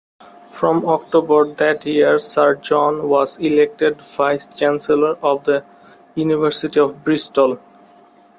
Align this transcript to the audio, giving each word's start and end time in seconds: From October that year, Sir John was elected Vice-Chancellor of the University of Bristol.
From 0.49 0.89
October 0.89 1.53
that 1.53 1.85
year, 1.85 2.17
Sir 2.17 2.55
John 2.55 3.07
was 3.07 3.37
elected 3.37 4.01
Vice-Chancellor 4.01 5.15
of 5.21 5.43
the 5.43 5.63
University 6.15 6.79
of 6.79 7.03
Bristol. 7.03 7.59